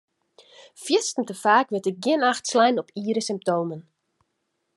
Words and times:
Fierstente 0.83 1.35
faak 1.43 1.67
wurdt 1.71 1.95
gjin 2.03 2.27
acht 2.31 2.45
slein 2.51 2.81
op 2.83 2.89
iere 3.01 3.21
symptomen. 3.29 3.79